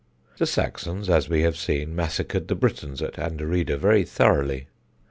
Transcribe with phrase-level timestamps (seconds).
[0.39, 4.65] The Saxons, as we have seen, massacred the Britons at Anderida very thoroughly.